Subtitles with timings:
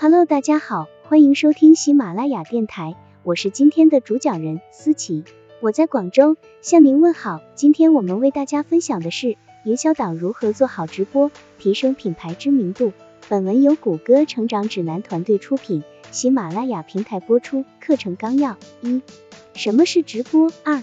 [0.00, 5.24] Hello，大家好，欢迎收听喜马拉雅电台，我是今天的主讲人思琪，
[5.60, 7.40] 我在广州向您问好。
[7.56, 12.92] 今天我们为大家分享的是营销党如何做好直播，提升品牌知名度。
[13.28, 17.64] 本文由谷歌成长指南团队出品，喜马拉雅平台播出。
[17.80, 19.02] 课程纲要：一、
[19.54, 20.52] 什么是直播？
[20.62, 20.80] 二、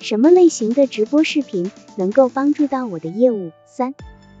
[0.00, 3.52] 什么类型的直播视频能够帮助到我的业务？
[3.66, 3.94] 三、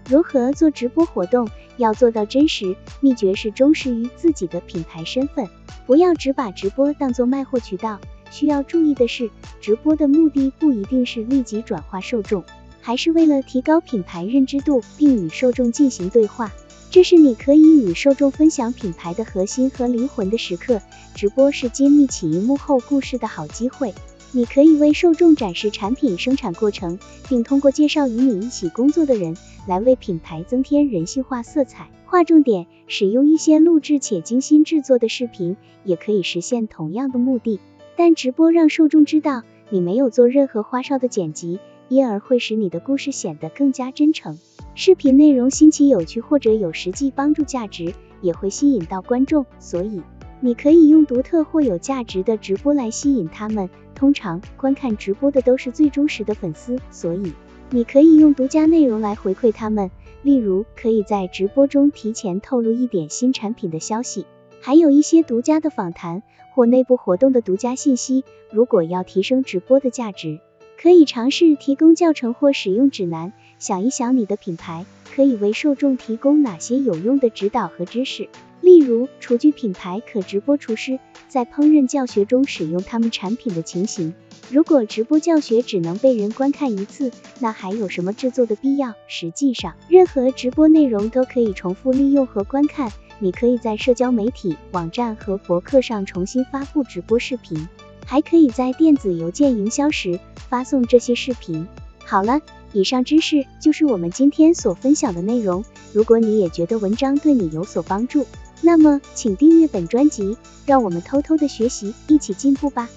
[0.08, 1.50] 如何做直播活动？
[1.76, 5.48] 要做到真实，秘诀是忠实于自己的品牌身份，
[5.86, 8.00] 不要只把直播当做卖货渠道。
[8.30, 9.30] 需要注意的是，
[9.60, 12.42] 直播的目的不一定是立即转化受众，
[12.80, 16.52] 还是为了提高品牌认知度，并与受众进行对话。
[16.90, 20.80] 这是你可以与受众分享品牌的核心和灵魂的时刻。
[21.14, 23.94] 直播是揭秘起因幕后故事的好机会。
[24.36, 29.34] 你可以为受众展示产品生产过程，并通过介绍与你一起工作的人，
[29.66, 31.88] 来为品牌增添人性化色彩。
[32.04, 37.60] 划重点，使用一些录制且精心制作的视频，也可以实现同样的目的。
[37.96, 44.38] 但直播让受众知道你没有做任何花哨的剪辑，因而会使你的故事显得更加真诚。
[44.74, 49.46] 视频内容新奇有趣或者有实际帮助价值，也会吸引到观众。
[49.58, 50.02] 所以，
[50.40, 53.68] 你可以用独特或有价值的直播来吸引他们。
[53.94, 57.32] 通常观看直播的都是最忠实的粉丝，所以
[57.70, 59.90] 你可以用独家内容来回馈他们。
[60.22, 64.26] 例如，可以在直播中提前透露一点新产品的消息，
[64.60, 66.22] 还有一些独家的访谈
[66.54, 68.24] 或内部活动的独家信息。
[68.50, 70.40] 如果要提升直播的价值，
[70.80, 73.32] 可以尝试提供教程或使用指南。
[73.58, 74.84] 想一想你的品牌
[75.14, 78.28] 可以为受众提供哪些有用的指导和知识。
[78.66, 80.98] 例如，厨具品牌可直播厨师
[81.28, 84.12] 在烹饪教学中使用他们产品的情形。
[84.50, 88.92] 如果直播教学只能被人观看一次，那还有什么制作的必要？
[89.06, 92.90] 实际上，任何直播内容都可以重复利用和观看。
[93.20, 97.68] 你可以在社交媒体、网站和博客上重新发布直播视频，
[98.04, 101.68] 还可以在电子邮件营销时发送这些视频。
[102.04, 102.40] 好了，
[102.72, 105.64] 以上知识就是我们今天所分享的内容。
[105.92, 108.26] 如果你也觉得文章对你有所帮助，
[108.66, 112.88] 那么，请订阅本专辑，让我们偷偷的学习，一起进步吧。